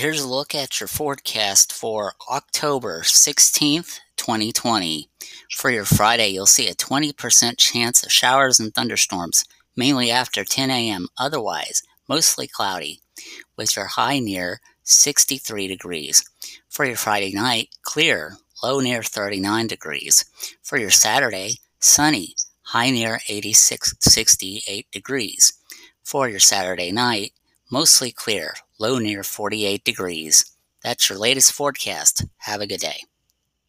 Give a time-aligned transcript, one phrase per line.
[0.00, 5.10] here's a look at your forecast for October 16th, 2020.
[5.58, 9.44] For your Friday, you'll see a 20% chance of showers and thunderstorms,
[9.76, 11.08] mainly after 10 a.m.
[11.18, 13.02] Otherwise, mostly cloudy,
[13.58, 16.24] with your high near 63 degrees.
[16.70, 20.24] For your Friday night, clear, low near 39 degrees.
[20.62, 25.52] For your Saturday, sunny, high near 86, 68 degrees.
[26.02, 27.34] For your Saturday night,
[27.70, 30.44] mostly clear, low near 48 degrees.
[30.82, 32.26] That's your latest forecast.
[32.38, 33.02] Have a good day.